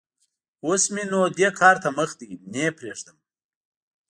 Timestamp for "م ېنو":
0.93-1.21